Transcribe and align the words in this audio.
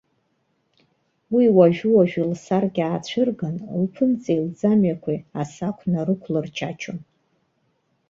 Уи 1.33 1.45
уажәы-уажәы 1.55 2.23
лсаркьа 2.31 2.83
аацәырган, 2.89 3.55
лԥынҵеи 3.81 4.41
лӡамҩақәеи 4.45 5.19
асақә 5.41 5.83
нарықәлырчачон. 5.91 6.99